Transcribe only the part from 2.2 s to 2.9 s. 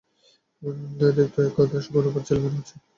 ছেলে মনে হচ্ছে।